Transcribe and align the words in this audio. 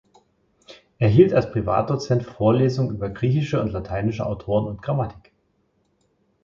Er 0.97 1.09
hielt 1.09 1.31
als 1.31 1.51
Privatdozent 1.51 2.23
Vorlesungen 2.23 2.95
über 2.95 3.11
griechische 3.11 3.61
und 3.61 3.71
lateinische 3.71 4.25
Autoren 4.25 4.65
und 4.65 4.81
Grammatik. 4.81 5.31